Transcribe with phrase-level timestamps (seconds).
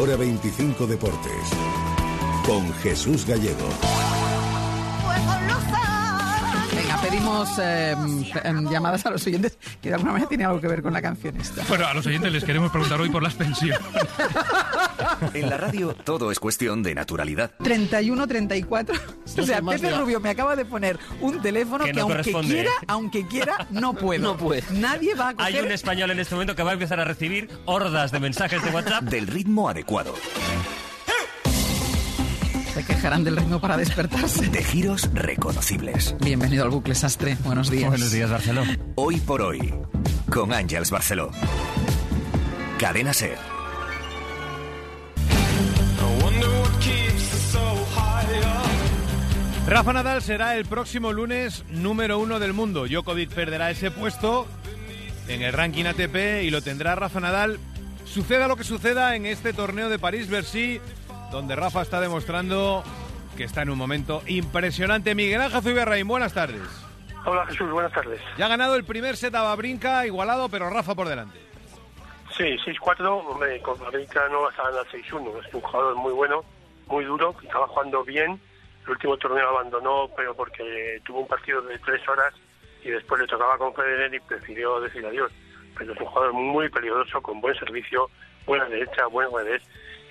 [0.00, 1.50] Ahora 25 Deportes.
[2.46, 3.68] Con Jesús Gallego.
[7.20, 7.94] Pedimos eh,
[8.44, 11.02] em, llamadas a los oyentes que de alguna manera tiene algo que ver con la
[11.02, 11.62] canción esta.
[11.68, 13.78] Bueno, a los oyentes les queremos preguntar hoy por las pensiones.
[15.34, 17.52] En la radio todo es cuestión de naturalidad.
[17.62, 18.94] 31, 34.
[19.38, 22.70] O sea, Pepe Rubio me acaba de poner un teléfono Que que, no aunque quiera,
[22.86, 24.22] aunque quiera, no puedo.
[24.22, 24.62] No puede.
[24.72, 25.64] Nadie va a Hay coger...
[25.64, 28.70] un español en este momento que va a empezar a recibir hordas de mensajes de
[28.70, 29.04] WhatsApp.
[29.04, 30.14] Del ritmo adecuado.
[32.74, 34.48] Se quejarán del ritmo para despertarse.
[34.48, 36.14] De giros reconocibles.
[36.20, 37.36] Bienvenido al bucle sastre.
[37.44, 37.88] Buenos días.
[37.88, 38.62] Buenos días, Barceló.
[38.94, 39.74] Hoy por hoy.
[40.32, 41.30] Con Ángels Barceló.
[42.78, 43.38] Cadena Ser.
[49.66, 52.86] Rafa Nadal será el próximo lunes número uno del mundo.
[52.86, 54.48] Djokovic perderá ese puesto
[55.28, 57.58] en el ranking ATP y lo tendrá Rafa Nadal.
[58.04, 60.80] Suceda lo que suceda en este torneo de París-Bercy,
[61.30, 62.82] donde Rafa está demostrando
[63.36, 65.14] que está en un momento impresionante.
[65.14, 66.62] Miguel Ángel Zubiarraín, buenas tardes.
[67.24, 68.20] Hola Jesús, buenas tardes.
[68.36, 71.38] Ya ha ganado el primer set a Babrinka, igualado, pero Rafa por delante.
[72.36, 75.46] Sí, 6-4, hombre, con América no vas a ganar 6-1.
[75.46, 76.44] Es un jugador muy bueno,
[76.86, 78.40] muy duro, que estaba jugando bien.
[78.84, 82.32] El último torneo abandonó, pero porque tuvo un partido de tres horas
[82.82, 85.30] y después le tocaba con Federer y prefirió decir adiós.
[85.76, 88.08] Pero es un jugador muy peligroso, con buen servicio,
[88.46, 89.62] buena derecha, buen revés.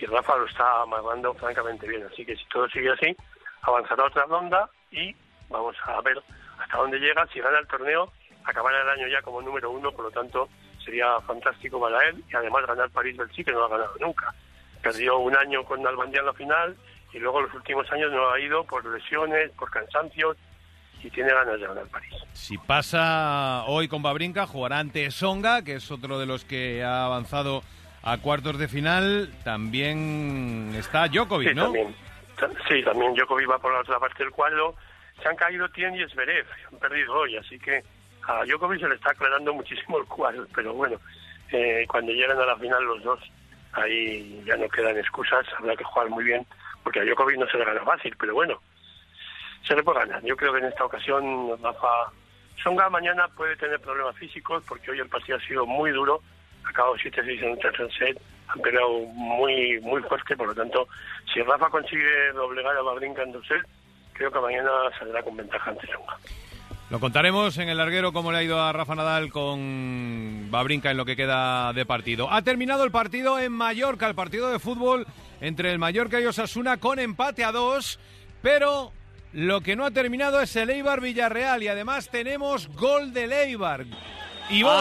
[0.00, 2.06] Y Rafa lo está amarrando francamente bien.
[2.10, 3.16] Así que si todo sigue así,
[3.62, 5.14] avanzará otra ronda y
[5.48, 6.22] vamos a ver
[6.58, 7.26] hasta dónde llega.
[7.32, 8.12] Si gana el torneo,
[8.44, 10.48] acabará el año ya como número uno, por lo tanto
[10.84, 13.94] sería fantástico para él y además ganar París del sí que no lo ha ganado
[14.00, 14.34] nunca.
[14.82, 16.76] Perdió un año con Albandía en la final
[17.12, 20.36] y luego los últimos años no ha ido por lesiones, por cansancios
[21.02, 22.14] y tiene ganas de ganar París.
[22.32, 27.04] Si pasa hoy con Babrinka, jugará ante Songa, que es otro de los que ha
[27.04, 27.62] avanzado
[28.02, 29.30] a cuartos de final.
[29.44, 31.64] También está Djokovic, Sí, ¿no?
[31.64, 31.94] también.
[32.38, 34.74] Ta- Sí, también Djokovic va por la otra parte del cuadro.
[35.22, 37.82] Se han caído Tien y Zverev, han perdido hoy, así que
[38.26, 40.98] a Djokovic se le está aclarando muchísimo el cuadro, pero bueno,
[41.50, 43.20] eh, cuando llegan a la final los dos,
[43.72, 46.46] ahí ya no quedan excusas, habrá que jugar muy bien,
[46.84, 48.60] porque a Djokovic no se le gana fácil, pero bueno,
[49.66, 50.22] se le puede ganar.
[50.22, 52.12] Yo creo que en esta ocasión Rafa
[52.62, 56.22] Songa mañana puede tener problemas físicos, porque hoy el partido ha sido muy duro,
[56.68, 60.88] acabado 7-6 en un tercer set, han peleado muy muy fuerte, por lo tanto,
[61.32, 63.66] si Rafa consigue doblegar a Babrinka en dos sets,
[64.12, 66.16] creo que mañana saldrá con ventaja ante Songa.
[66.90, 70.96] Lo contaremos en el larguero cómo le ha ido a Rafa Nadal con Babrinka en
[70.96, 72.30] lo que queda de partido.
[72.30, 75.06] Ha terminado el partido en Mallorca, el partido de fútbol
[75.42, 78.00] entre el Mallorca y Osasuna con empate a dos,
[78.40, 78.92] pero
[79.34, 83.84] lo que no ha terminado es el Eibar Villarreal y además tenemos gol del Eibar.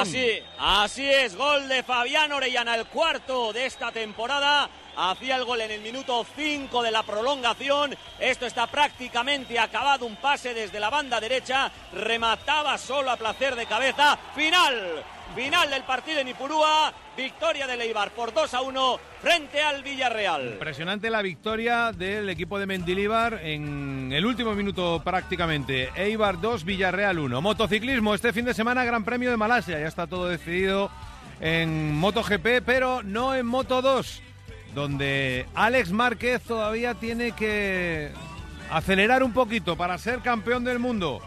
[0.02, 4.70] Así, así es, gol de Fabián Orellana, el cuarto de esta temporada.
[4.96, 7.96] Hacía el gol en el minuto 5 de la prolongación.
[8.18, 10.06] Esto está prácticamente acabado.
[10.06, 11.70] Un pase desde la banda derecha.
[11.94, 14.18] Remataba solo a placer de cabeza.
[14.34, 15.04] Final.
[15.36, 16.94] Final del partido en Ipurúa.
[17.16, 20.54] Victoria del Eibar por 2 a 1 frente al Villarreal.
[20.54, 25.90] Impresionante la victoria del equipo de Mendilibar en el último minuto prácticamente.
[25.96, 27.42] Eibar 2, Villarreal 1.
[27.42, 29.80] Motociclismo, este fin de semana Gran Premio de Malasia.
[29.80, 30.92] Ya está todo decidido
[31.40, 34.22] en MotoGP, pero no en Moto 2,
[34.74, 38.12] donde Alex Márquez todavía tiene que
[38.72, 41.22] acelerar un poquito para ser campeón del mundo.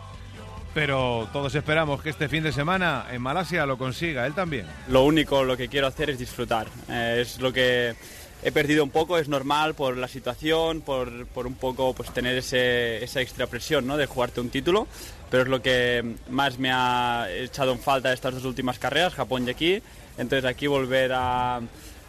[0.73, 4.67] Pero todos esperamos que este fin de semana en Malasia lo consiga, él también.
[4.89, 6.69] Lo único, lo que quiero hacer es disfrutar.
[6.89, 7.97] Eh, es lo que
[8.43, 12.37] he perdido un poco, es normal por la situación, por, por un poco pues, tener
[12.39, 13.97] ese, esa extra presión ¿no?
[13.97, 14.87] de jugarte un título,
[15.29, 19.47] pero es lo que más me ha echado en falta estas dos últimas carreras, Japón
[19.47, 19.83] y aquí.
[20.19, 21.61] Entonces aquí volver a,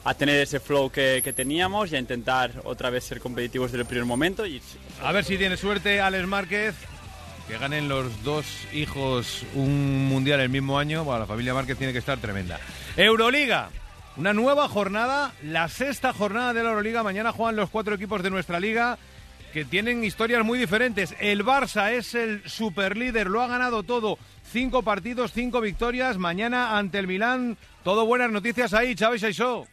[0.03, 3.81] a tener ese flow que, que teníamos y a intentar otra vez ser competitivos desde
[3.81, 4.45] el primer momento.
[4.45, 4.61] Y,
[5.01, 6.75] A ver si tiene suerte Alex Márquez,
[7.51, 11.03] que ganen los dos hijos un mundial el mismo año.
[11.03, 12.57] Bueno, la familia Márquez tiene que estar tremenda.
[12.95, 13.71] Euroliga,
[14.15, 17.03] una nueva jornada, la sexta jornada de la Euroliga.
[17.03, 18.97] Mañana juegan los cuatro equipos de nuestra liga
[19.51, 21.13] que tienen historias muy diferentes.
[21.19, 24.17] El Barça es el superlíder, lo ha ganado todo.
[24.49, 26.17] Cinco partidos, cinco victorias.
[26.17, 29.67] Mañana ante el Milán, todo buenas noticias ahí, Chávez Aisó.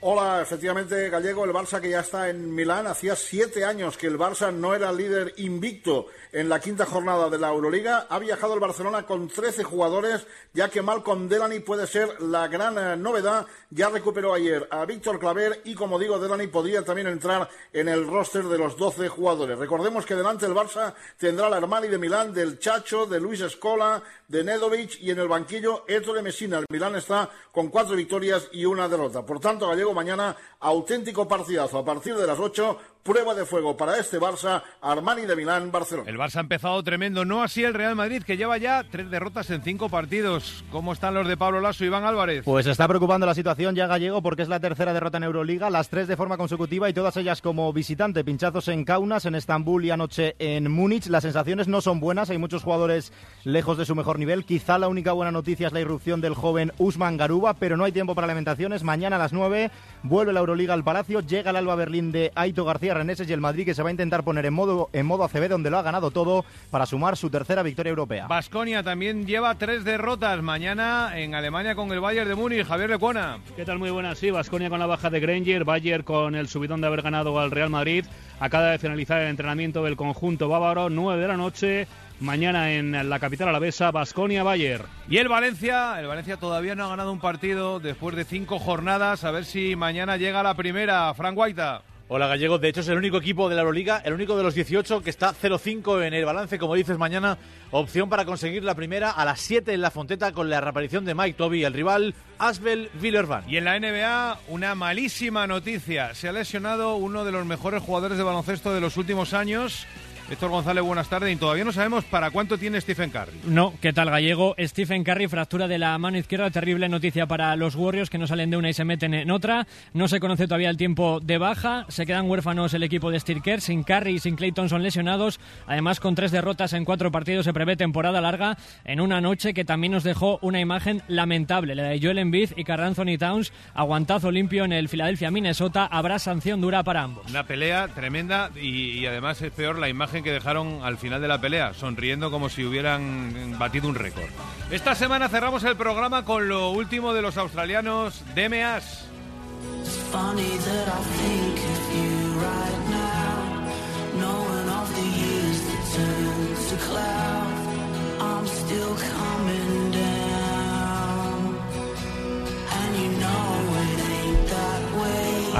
[0.00, 2.86] Hola, efectivamente, Gallego, el Barça que ya está en Milán.
[2.86, 7.36] Hacía siete años que el Barça no era líder invicto en la quinta jornada de
[7.36, 8.06] la Euroliga.
[8.08, 10.24] Ha viajado el Barcelona con 13 jugadores,
[10.54, 13.44] ya que Malcolm Delany puede ser la gran eh, novedad.
[13.70, 18.06] Ya recuperó ayer a Víctor Claver y, como digo, Delany podría también entrar en el
[18.06, 19.58] roster de los 12 jugadores.
[19.58, 24.00] Recordemos que delante el Barça tendrá la Armani de Milán, del Chacho, de Luis Escola,
[24.28, 26.58] de Nedovic y en el banquillo Ettore Messina.
[26.58, 29.26] El Milán está con cuatro victorias y una derrota.
[29.26, 33.98] Por tanto, Gallego, Mañana, auténtico partidazo a partir de las 8, prueba de fuego para
[33.98, 36.10] este Barça, Armani de Milán, Barcelona.
[36.10, 39.48] El Barça ha empezado tremendo, no así el Real Madrid, que lleva ya tres derrotas
[39.48, 40.62] en cinco partidos.
[40.70, 42.44] ¿Cómo están los de Pablo Lasso y Iván Álvarez?
[42.44, 45.88] Pues está preocupando la situación ya Gallego porque es la tercera derrota en Euroliga, las
[45.88, 48.24] tres de forma consecutiva y todas ellas como visitante.
[48.24, 51.06] Pinchazos en Kaunas, en Estambul y anoche en Múnich.
[51.06, 53.12] Las sensaciones no son buenas, hay muchos jugadores
[53.44, 54.44] lejos de su mejor nivel.
[54.44, 57.92] Quizá la única buena noticia es la irrupción del joven Usman Garuba, pero no hay
[57.92, 58.82] tiempo para lamentaciones.
[58.82, 59.70] Mañana a las 9
[60.02, 63.40] vuelve la Euroliga al Palacio, llega el Alba Berlín de Aito García Reneses y el
[63.40, 65.82] Madrid que se va a intentar poner en modo, en modo ACB donde lo ha
[65.82, 68.26] ganado todo para sumar su tercera victoria europea.
[68.26, 72.66] Basconia también lleva tres derrotas mañana en Alemania con el Bayern de Múnich.
[72.66, 73.38] Javier Lecuona.
[73.56, 73.78] ¿Qué tal?
[73.78, 74.18] Muy buenas.
[74.18, 77.50] Sí, Basconia con la baja de Granger, Bayern con el subidón de haber ganado al
[77.50, 78.04] Real Madrid.
[78.40, 81.88] Acaba de finalizar el entrenamiento del conjunto bávaro, 9 de la noche.
[82.20, 84.82] Mañana en la capital alavesa, Basconia Bayer.
[85.08, 89.22] Y el Valencia, el Valencia todavía no ha ganado un partido después de cinco jornadas.
[89.22, 91.14] A ver si mañana llega la primera.
[91.14, 91.82] Frank Guaita.
[92.10, 94.54] Hola Gallegos, de hecho es el único equipo de la Euroliga, el único de los
[94.54, 97.36] 18 que está 0-5 en el balance, como dices mañana,
[97.70, 101.14] opción para conseguir la primera a las 7 en la Fonteta con la reaparición de
[101.14, 103.44] Mike Toby, el rival Asbel Villerban.
[103.46, 108.16] Y en la NBA, una malísima noticia, se ha lesionado uno de los mejores jugadores
[108.16, 109.86] de baloncesto de los últimos años,
[110.30, 111.32] Héctor González, buenas tardes.
[111.32, 113.32] Y todavía no sabemos para cuánto tiene Stephen Curry.
[113.46, 114.54] No, ¿qué tal, Gallego?
[114.58, 116.50] Stephen Curry, fractura de la mano izquierda.
[116.50, 119.66] Terrible noticia para los Warriors que no salen de una y se meten en otra.
[119.94, 121.86] No se conoce todavía el tiempo de baja.
[121.88, 125.40] Se quedan huérfanos el equipo de Steve Sin Curry y sin Clay Thompson lesionados.
[125.66, 129.64] Además, con tres derrotas en cuatro partidos, se prevé temporada larga en una noche que
[129.64, 131.74] también nos dejó una imagen lamentable.
[131.74, 133.50] La de Joel Embiid y Carl Anthony Towns.
[133.72, 135.86] Aguantazo limpio en el Philadelphia, Minnesota.
[135.86, 137.30] Habrá sanción dura para ambos.
[137.30, 141.28] Una pelea tremenda y, y además es peor la imagen que dejaron al final de
[141.28, 144.28] la pelea, sonriendo como si hubieran batido un récord.
[144.70, 149.06] Esta semana cerramos el programa con lo último de los australianos DMAs.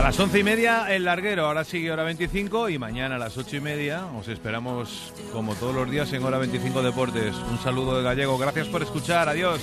[0.08, 3.56] Las once y media el larguero, ahora sigue hora 25 y mañana a las ocho
[3.56, 7.34] y media os esperamos como todos los días en hora 25 Deportes.
[7.36, 9.60] Un saludo de gallego, gracias por escuchar, adiós.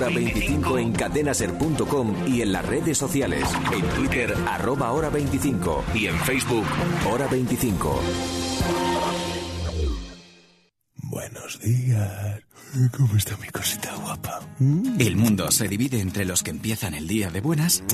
[0.00, 3.44] Hora 25 en cadenaser.com y en las redes sociales.
[3.70, 6.64] En Twitter, arroba Hora 25 y en Facebook,
[7.06, 8.00] Hora 25.
[10.94, 12.40] Buenos días.
[12.96, 14.40] ¿Cómo está mi cosita guapa?
[14.98, 17.84] El mundo se divide entre los que empiezan el día de buenas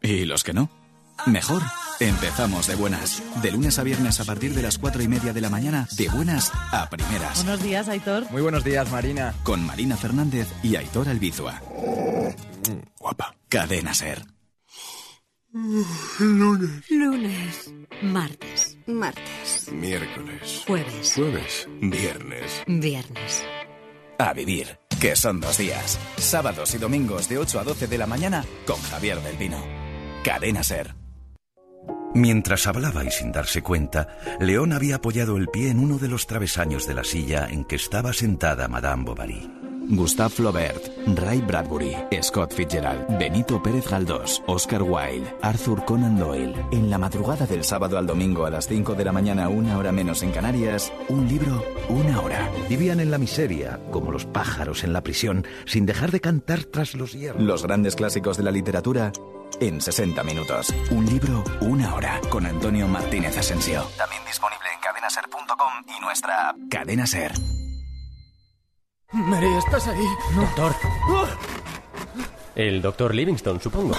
[0.00, 0.70] y los que no.
[1.26, 1.62] Mejor,
[2.00, 3.22] empezamos de buenas.
[3.42, 6.08] De lunes a viernes a partir de las cuatro y media de la mañana, de
[6.08, 7.44] buenas a primeras.
[7.44, 8.30] Buenos días, Aitor.
[8.30, 9.34] Muy buenos días, Marina.
[9.42, 11.60] Con Marina Fernández y Aitor Albizua.
[12.98, 13.34] Guapa.
[13.48, 14.22] Cadena Ser.
[15.52, 16.90] Lunes.
[16.90, 17.72] Lunes.
[18.02, 18.76] Martes.
[18.86, 19.72] Martes.
[19.72, 20.64] Miércoles.
[20.66, 21.12] Jueves.
[21.14, 21.68] Jueves.
[21.80, 22.62] Viernes.
[22.66, 23.44] Viernes.
[24.18, 25.98] A vivir, que son dos días.
[26.18, 29.62] Sábados y domingos de 8 a 12 de la mañana con Javier del Pino.
[30.22, 31.05] Cadena Ser.
[32.16, 34.08] Mientras hablaba y sin darse cuenta,
[34.40, 37.76] León había apoyado el pie en uno de los travesaños de la silla en que
[37.76, 39.50] estaba sentada Madame Bovary.
[39.90, 40.82] Gustave Flaubert,
[41.14, 46.54] Ray Bradbury, Scott Fitzgerald, Benito Pérez Galdós, Oscar Wilde, Arthur Conan Doyle.
[46.72, 49.92] En la madrugada del sábado al domingo a las 5 de la mañana, una hora
[49.92, 52.50] menos en Canarias, un libro, una hora.
[52.68, 56.94] Vivían en la miseria, como los pájaros en la prisión, sin dejar de cantar tras
[56.94, 57.42] los hierros.
[57.42, 59.12] Los grandes clásicos de la literatura
[59.60, 60.74] en 60 minutos.
[60.90, 63.86] Un libro, una hora, con Antonio Martínez Asensio.
[63.96, 66.56] También disponible en cadenaser.com y nuestra app.
[66.70, 67.32] Cadena Ser.
[69.12, 70.04] Mary, ¿estás ahí?
[70.34, 70.72] Doctor.
[72.54, 73.94] El doctor Livingston, supongo.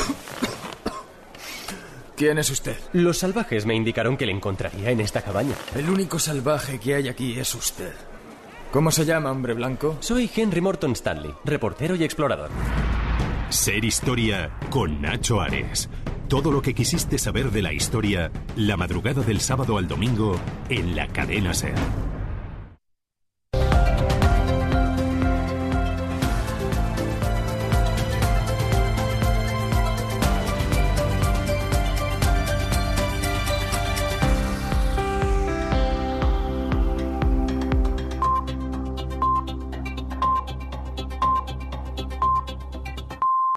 [2.15, 2.75] ¿Quién es usted?
[2.93, 5.55] Los salvajes me indicaron que le encontraría en esta cabaña.
[5.75, 7.93] El único salvaje que hay aquí es usted.
[8.71, 9.97] ¿Cómo se llama, hombre blanco?
[9.99, 12.49] Soy Henry Morton Stanley, reportero y explorador.
[13.49, 15.89] Ser historia con Nacho Ares.
[16.27, 20.37] Todo lo que quisiste saber de la historia, la madrugada del sábado al domingo
[20.67, 22.06] en la cadena Ser.